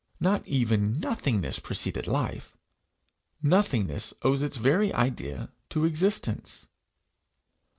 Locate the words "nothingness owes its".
3.43-4.57